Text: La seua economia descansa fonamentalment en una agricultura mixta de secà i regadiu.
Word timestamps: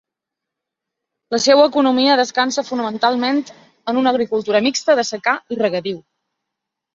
La 1.35 1.39
seua 1.43 1.65
economia 1.71 2.15
descansa 2.19 2.63
fonamentalment 2.69 3.43
en 3.93 4.01
una 4.03 4.15
agricultura 4.17 4.63
mixta 4.69 4.97
de 5.03 5.05
secà 5.11 5.37
i 5.57 5.61
regadiu. 5.63 6.03